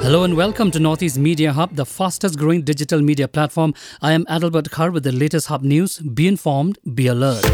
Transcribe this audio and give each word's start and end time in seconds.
Hello 0.00 0.22
and 0.22 0.34
welcome 0.36 0.70
to 0.70 0.78
Northeast 0.78 1.18
Media 1.18 1.52
Hub, 1.52 1.74
the 1.74 1.84
fastest 1.84 2.38
growing 2.38 2.62
digital 2.62 3.02
media 3.02 3.28
platform. 3.28 3.74
I 4.00 4.12
am 4.12 4.24
Adalbert 4.26 4.70
Kar 4.70 4.90
with 4.90 5.02
the 5.02 5.12
latest 5.12 5.48
Hub 5.48 5.62
news. 5.62 5.98
Be 5.98 6.28
informed, 6.28 6.78
be 6.94 7.08
alert. 7.08 7.44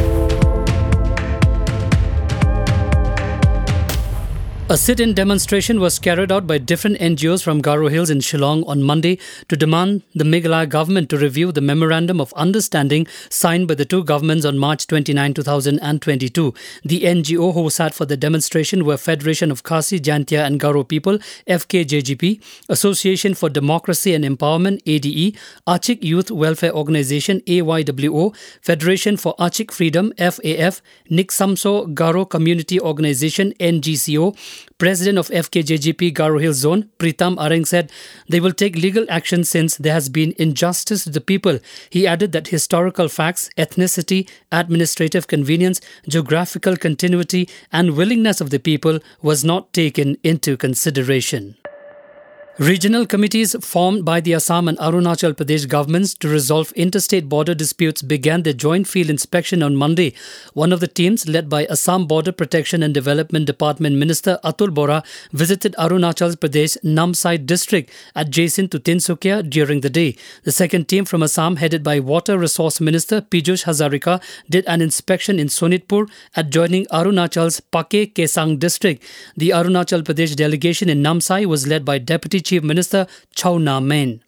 A 4.71 4.79
sit 4.79 4.99
in 4.99 5.13
demonstration 5.13 5.79
was 5.79 5.99
carried 5.99 6.33
out 6.33 6.47
by 6.47 6.57
different 6.57 6.99
NGOs 6.99 7.43
from 7.43 7.61
Garo 7.61 7.91
Hills 7.91 8.09
in 8.09 8.21
Shillong 8.21 8.67
on 8.67 8.83
Monday 8.83 9.19
to 9.49 9.59
demand 9.59 10.05
the 10.15 10.25
Meghalaya 10.25 10.67
government 10.67 11.11
to 11.11 11.19
review 11.19 11.53
the 11.53 11.61
Memorandum 11.61 12.19
of 12.19 12.33
Understanding 12.33 13.07
signed 13.29 13.69
by 13.69 13.75
the 13.75 13.85
two 13.85 14.03
governments 14.03 14.47
on 14.47 14.57
March 14.57 14.87
29, 14.87 15.35
2022. 15.35 16.55
The 16.83 17.03
NGO 17.03 17.53
who 17.53 17.69
sat 17.69 17.93
for 17.93 18.07
the 18.07 18.17
demonstration 18.17 18.87
were 18.87 18.97
Federation 18.97 19.51
of 19.51 19.65
Khasi, 19.65 20.01
Jaintia 20.01 20.47
and 20.47 20.59
Garo 20.59 20.89
People, 20.89 21.19
FKJGP, 21.47 22.41
Association 22.71 23.35
for 23.35 23.51
Democracy 23.51 24.15
and 24.15 24.25
Empowerment, 24.25 24.81
ADE, 24.87 25.37
Achik 25.67 26.03
Youth 26.03 26.31
Welfare 26.31 26.73
Organization, 26.73 27.43
AYWO, 27.43 28.35
Federation 28.63 29.19
for 29.19 29.37
Achik 29.37 29.71
Freedom, 29.71 30.11
FAF, 30.17 30.81
Niksamso 31.11 31.93
Garo 31.93 32.27
Community 32.29 32.81
Organization, 32.81 33.53
NGCO, 33.61 34.35
President 34.79 35.19
of 35.19 35.29
FKJGP 35.29 36.13
Garo 36.15 36.41
Hill 36.41 36.53
Zone, 36.53 36.91
Pritam 36.99 37.37
Areng 37.37 37.67
said 37.67 37.91
they 38.29 38.41
will 38.41 38.53
take 38.53 38.77
legal 38.77 39.07
action 39.09 39.45
since 39.45 39.77
there 39.77 39.93
has 39.93 40.09
been 40.09 40.35
injustice 40.39 41.05
to 41.05 41.11
the 41.11 41.21
people. 41.21 41.59
He 41.91 42.07
added 42.07 42.33
that 42.33 42.49
historical 42.49 43.09
facts, 43.09 43.51
ethnicity, 43.57 44.29
administrative 44.51 45.27
convenience, 45.27 45.81
geographical 46.09 46.77
continuity, 46.77 47.49
and 47.73 47.97
willingness 47.97 48.41
of 48.41 48.51
the 48.51 48.59
people 48.59 49.01
was 49.23 49.45
not 49.45 49.73
taken 49.73 50.17
into 50.23 50.57
consideration. 50.57 51.57
Regional 52.61 53.05
committees 53.05 53.57
formed 53.67 54.05
by 54.05 54.21
the 54.21 54.33
Assam 54.33 54.69
and 54.69 54.79
Arunachal 54.79 55.33
Pradesh 55.33 55.67
governments 55.67 56.15
to 56.15 56.29
resolve 56.29 56.71
interstate 56.75 57.29
border 57.29 57.53
disputes 57.53 58.01
began 58.01 58.45
their 58.45 58.53
joint 58.53 58.87
field 58.87 59.11
inspection 59.11 59.61
on 59.61 59.75
Monday. 59.75 60.15
One 60.53 60.73
of 60.73 60.79
the 60.79 60.87
teams, 60.87 61.27
led 61.27 61.49
by 61.49 61.67
Assam 61.67 62.07
Border 62.07 62.31
Protection 62.31 62.85
and 62.85 62.95
Development 62.95 63.45
Department 63.45 63.97
Minister 63.97 64.39
Atul 64.45 64.73
Bora, 64.73 65.03
visited 65.33 65.75
Arunachal 65.81 66.37
Pradesh 66.37 66.79
Namsai 66.85 67.45
district 67.45 67.91
adjacent 68.15 68.71
to 68.71 68.79
Tinsukia 68.79 69.51
during 69.51 69.81
the 69.81 69.91
day. 69.91 70.15
The 70.45 70.53
second 70.53 70.87
team 70.87 71.07
from 71.07 71.25
Assam, 71.25 71.57
headed 71.57 71.83
by 71.83 71.99
Water 71.99 72.39
Resource 72.39 72.81
Minister 72.81 73.21
Pijush 73.21 73.65
Hazarika, 73.65 74.23
did 74.49 74.65
an 74.67 74.81
inspection 74.81 75.41
in 75.41 75.49
Sonitpur, 75.49 76.09
adjoining 76.37 76.87
Arunachal's 76.93 77.61
Pakke 77.73 78.15
Kessang 78.15 78.61
district. 78.61 79.03
The 79.37 79.51
Arunachal 79.51 80.03
Pradesh 80.03 80.37
delegation 80.37 80.89
in 80.89 81.03
Namsai 81.03 81.47
was 81.47 81.67
led 81.67 81.85
by 81.85 81.99
Deputy 81.99 82.44
Chief 82.45 82.63
Minister 82.63 83.07
Chowna 83.35 83.85
Mein. 83.85 84.21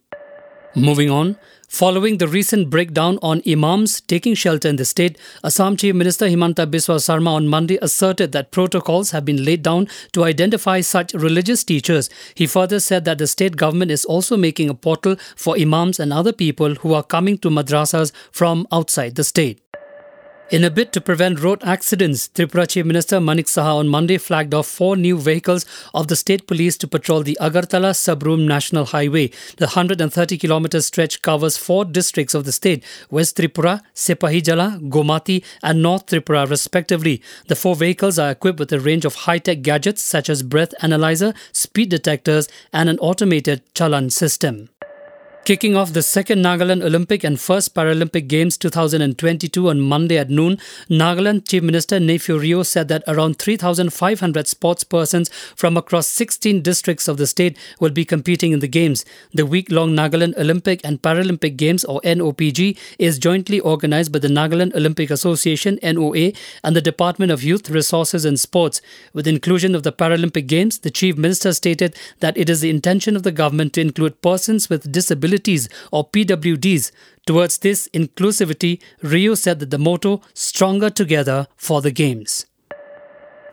Moving 0.74 1.08
on, 1.08 1.38
following 1.68 2.18
the 2.18 2.28
recent 2.28 2.68
breakdown 2.68 3.18
on 3.22 3.40
imams 3.46 4.02
taking 4.02 4.34
shelter 4.34 4.68
in 4.68 4.76
the 4.76 4.84
state, 4.84 5.16
Assam 5.42 5.74
Chief 5.76 5.94
Minister 5.94 6.26
Himanta 6.26 6.66
Biswa 6.66 7.00
Sarma 7.00 7.32
on 7.32 7.48
Monday 7.48 7.78
asserted 7.80 8.32
that 8.32 8.50
protocols 8.50 9.10
have 9.12 9.24
been 9.24 9.42
laid 9.42 9.62
down 9.62 9.88
to 10.12 10.24
identify 10.24 10.82
such 10.82 11.14
religious 11.14 11.64
teachers. 11.64 12.10
He 12.34 12.46
further 12.46 12.78
said 12.78 13.06
that 13.06 13.16
the 13.16 13.26
state 13.26 13.56
government 13.56 13.90
is 13.90 14.04
also 14.04 14.36
making 14.36 14.68
a 14.68 14.74
portal 14.74 15.16
for 15.34 15.56
imams 15.58 15.98
and 15.98 16.12
other 16.12 16.32
people 16.32 16.74
who 16.74 16.92
are 16.92 17.02
coming 17.02 17.38
to 17.38 17.48
madrasas 17.48 18.12
from 18.32 18.66
outside 18.70 19.14
the 19.14 19.24
state. 19.24 19.65
In 20.48 20.62
a 20.62 20.70
bid 20.70 20.92
to 20.92 21.00
prevent 21.00 21.40
road 21.40 21.60
accidents, 21.64 22.28
Tripura 22.28 22.68
Chief 22.68 22.86
Minister 22.86 23.18
Manik 23.20 23.46
Saha 23.46 23.80
on 23.80 23.88
Monday 23.88 24.16
flagged 24.16 24.54
off 24.54 24.68
four 24.68 24.96
new 24.96 25.18
vehicles 25.18 25.66
of 25.92 26.06
the 26.06 26.14
state 26.14 26.46
police 26.46 26.78
to 26.78 26.86
patrol 26.86 27.24
the 27.24 27.36
Agartala 27.40 27.90
Sabroom 27.90 28.46
National 28.46 28.84
Highway. 28.84 29.32
The 29.56 29.66
130 29.66 30.38
kilometer 30.38 30.80
stretch 30.82 31.20
covers 31.20 31.56
four 31.56 31.84
districts 31.84 32.32
of 32.32 32.44
the 32.44 32.52
state 32.52 32.84
West 33.10 33.38
Tripura, 33.38 33.82
Sepahijala, 33.92 34.88
Gomati, 34.88 35.42
and 35.64 35.82
North 35.82 36.06
Tripura, 36.06 36.48
respectively. 36.48 37.20
The 37.48 37.56
four 37.56 37.74
vehicles 37.74 38.16
are 38.16 38.30
equipped 38.30 38.60
with 38.60 38.72
a 38.72 38.78
range 38.78 39.04
of 39.04 39.16
high 39.26 39.38
tech 39.38 39.62
gadgets 39.62 40.02
such 40.02 40.30
as 40.30 40.44
breath 40.44 40.74
analyzer, 40.80 41.34
speed 41.50 41.88
detectors, 41.88 42.46
and 42.72 42.88
an 42.88 43.00
automated 43.00 43.64
challan 43.74 44.12
system. 44.12 44.68
Kicking 45.46 45.76
off 45.76 45.92
the 45.92 46.02
second 46.02 46.42
Nagaland 46.42 46.82
Olympic 46.82 47.22
and 47.22 47.38
first 47.38 47.72
Paralympic 47.72 48.26
Games 48.26 48.58
2022 48.58 49.70
on 49.70 49.80
Monday 49.80 50.18
at 50.18 50.28
noon, 50.28 50.58
Nagaland 50.90 51.48
Chief 51.48 51.62
Minister 51.62 52.00
Neiphiu 52.00 52.40
Rio 52.40 52.64
said 52.64 52.88
that 52.88 53.04
around 53.06 53.38
3,500 53.38 54.48
sports 54.48 54.82
persons 54.82 55.28
from 55.54 55.76
across 55.76 56.08
16 56.08 56.62
districts 56.62 57.06
of 57.06 57.16
the 57.16 57.28
state 57.28 57.56
will 57.78 57.90
be 57.90 58.04
competing 58.04 58.50
in 58.50 58.58
the 58.58 58.66
Games. 58.66 59.04
The 59.34 59.46
week 59.46 59.70
long 59.70 59.92
Nagaland 59.92 60.36
Olympic 60.36 60.80
and 60.82 61.00
Paralympic 61.00 61.56
Games, 61.56 61.84
or 61.84 62.00
NOPG, 62.00 62.76
is 62.98 63.16
jointly 63.16 63.60
organized 63.60 64.10
by 64.10 64.18
the 64.18 64.26
Nagaland 64.26 64.74
Olympic 64.74 65.12
Association, 65.12 65.78
NOA, 65.80 66.32
and 66.64 66.74
the 66.74 66.82
Department 66.82 67.30
of 67.30 67.44
Youth 67.44 67.70
Resources 67.70 68.24
and 68.24 68.40
Sports. 68.40 68.80
With 69.12 69.28
inclusion 69.28 69.76
of 69.76 69.84
the 69.84 69.92
Paralympic 69.92 70.48
Games, 70.48 70.80
the 70.80 70.90
Chief 70.90 71.16
Minister 71.16 71.52
stated 71.52 71.94
that 72.18 72.36
it 72.36 72.50
is 72.50 72.62
the 72.62 72.70
intention 72.70 73.14
of 73.14 73.22
the 73.22 73.30
government 73.30 73.74
to 73.74 73.80
include 73.80 74.20
persons 74.22 74.68
with 74.68 74.90
disabilities 74.90 75.35
or 75.92 76.08
PWDs. 76.10 76.92
Towards 77.26 77.58
this 77.58 77.88
inclusivity, 77.92 78.80
Rio 79.02 79.34
said 79.34 79.58
that 79.60 79.70
the 79.70 79.78
motto, 79.78 80.22
Stronger 80.34 80.90
Together 80.90 81.46
for 81.56 81.82
the 81.82 81.90
Games. 81.90 82.46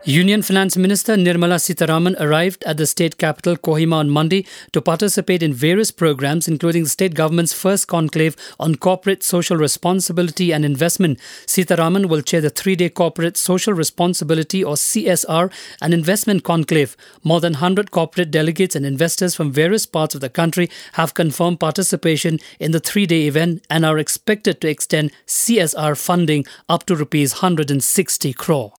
Union 0.05 0.41
Finance 0.41 0.75
Minister 0.75 1.15
Nirmala 1.15 1.55
Sitharaman 1.55 2.19
arrived 2.19 2.61
at 2.65 2.75
the 2.75 2.85
state 2.85 3.17
capital 3.17 3.55
Kohima 3.55 3.95
on 3.95 4.09
Monday 4.09 4.45
to 4.73 4.81
participate 4.81 5.41
in 5.41 5.53
various 5.53 5.91
programs, 5.91 6.45
including 6.45 6.83
the 6.83 6.89
state 6.89 7.13
government's 7.13 7.53
first 7.53 7.87
conclave 7.87 8.35
on 8.59 8.75
corporate 8.75 9.23
social 9.23 9.55
responsibility 9.55 10.51
and 10.51 10.65
investment. 10.65 11.19
Sitharaman 11.47 12.07
will 12.07 12.21
chair 12.21 12.41
the 12.41 12.49
three 12.49 12.75
day 12.75 12.89
corporate 12.89 13.37
social 13.37 13.71
responsibility 13.71 14.61
or 14.61 14.75
CSR 14.75 15.49
and 15.81 15.93
investment 15.93 16.43
conclave. 16.43 16.97
More 17.23 17.39
than 17.39 17.53
100 17.53 17.91
corporate 17.91 18.29
delegates 18.29 18.75
and 18.75 18.85
investors 18.85 19.35
from 19.35 19.53
various 19.53 19.85
parts 19.85 20.15
of 20.15 20.19
the 20.19 20.29
country 20.29 20.69
have 20.93 21.13
confirmed 21.13 21.61
participation 21.61 22.41
in 22.59 22.73
the 22.73 22.81
three 22.81 23.05
day 23.05 23.25
event 23.25 23.65
and 23.69 23.85
are 23.85 23.97
expected 23.97 24.59
to 24.59 24.67
extend 24.67 25.13
CSR 25.27 25.97
funding 25.97 26.43
up 26.67 26.85
to 26.87 26.95
rupees 26.97 27.35
160 27.35 28.33
crore. 28.33 28.73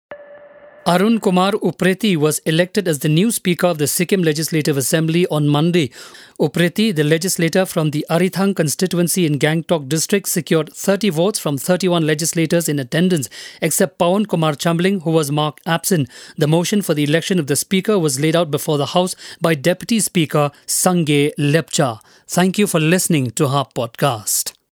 Arun 0.87 1.19
Kumar 1.19 1.53
Upreti 1.53 2.15
was 2.15 2.41
elected 2.41 2.87
as 2.87 2.99
the 2.99 3.09
new 3.09 3.31
Speaker 3.31 3.69
of 3.69 3.78
the 3.78 3.87
Sikkim 3.87 4.22
Legislative 4.22 4.77
Assembly 4.77 5.27
on 5.28 5.49
Monday. 5.49 5.91
Upreti, 6.39 6.95
the 6.95 7.03
legislator 7.03 7.65
from 7.65 7.91
the 7.91 8.05
Arithang 8.11 8.55
constituency 8.55 9.25
in 9.25 9.39
Gangtok 9.39 9.89
district, 9.89 10.28
secured 10.28 10.71
30 10.75 11.09
votes 11.09 11.39
from 11.39 11.56
31 11.56 12.06
legislators 12.06 12.69
in 12.69 12.78
attendance, 12.78 13.31
except 13.62 13.99
Pawan 13.99 14.28
Kumar 14.28 14.53
Chamling, 14.53 15.03
who 15.05 15.11
was 15.11 15.33
marked 15.33 15.62
absent. 15.67 16.11
The 16.37 16.47
motion 16.47 16.83
for 16.83 16.93
the 16.93 17.05
election 17.05 17.39
of 17.39 17.47
the 17.47 17.56
Speaker 17.56 17.99
was 17.99 18.21
laid 18.21 18.37
out 18.37 18.51
before 18.51 18.77
the 18.77 18.87
House 18.87 19.16
by 19.41 19.55
Deputy 19.55 20.01
Speaker 20.01 20.51
Sangay 20.66 21.33
Lepcha. 21.39 22.01
Thank 22.27 22.59
you 22.59 22.66
for 22.66 22.78
listening 22.78 23.31
to 23.33 23.47
our 23.47 23.66
Podcast. 23.66 24.53